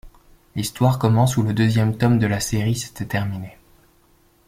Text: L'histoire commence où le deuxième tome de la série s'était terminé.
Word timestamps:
L'histoire 0.55 0.97
commence 0.97 1.37
où 1.37 1.43
le 1.43 1.53
deuxième 1.53 1.95
tome 1.95 2.17
de 2.17 2.25
la 2.25 2.39
série 2.39 2.75
s'était 2.75 3.05
terminé. 3.05 3.55